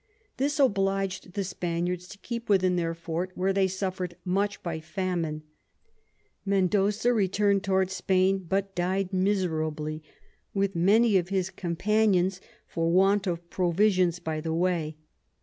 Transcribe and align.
This 0.37 0.57
oblig'd 0.59 1.33
the 1.33 1.43
Spaniards 1.43 2.07
to 2.07 2.17
keep 2.17 2.49
within 2.49 2.75
their 2.75 2.95
Fort, 2.95 3.31
where 3.35 3.53
they 3.53 3.67
suffer'd 3.67 4.17
much 4.25 4.63
by 4.63 4.79
Famine. 4.79 5.43
Mendoza 6.43 7.13
return'd 7.13 7.63
towards 7.63 7.93
Spain, 7.95 8.39
but 8.39 8.73
died 8.73 9.13
miserably, 9.13 10.01
with 10.55 10.75
many 10.75 11.17
of 11.17 11.29
his 11.29 11.51
Companions, 11.51 12.41
for 12.65 12.89
want 12.91 13.27
of 13.27 13.47
Provisions 13.51 14.17
by 14.17 14.41
the 14.41 14.55
way. 14.55 14.97